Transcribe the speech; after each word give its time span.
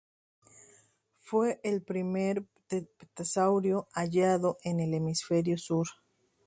Fue 1.19 1.59
el 1.63 1.83
primer 1.83 2.43
pterosaurio 2.69 3.87
hallado 3.93 4.57
en 4.63 4.79
el 4.79 4.95
hemisferio 4.95 5.59
sur. 5.59 5.89